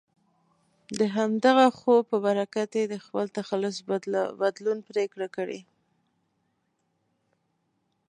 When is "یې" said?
2.79-2.85